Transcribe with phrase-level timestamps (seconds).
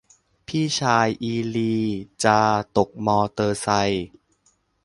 [0.47, 1.75] พี่ชายอีลี
[2.23, 2.41] จา
[2.77, 4.07] ตกมอเตอร์ไซค์